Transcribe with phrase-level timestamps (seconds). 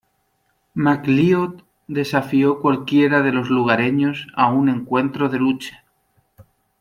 [0.73, 5.83] McLeod desafió a cualquiera de los lugareños a un encuentro de lucha.